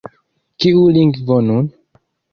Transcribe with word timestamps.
Kiu 0.63 0.81
lingvo 0.95 1.37
nun? 1.51 1.69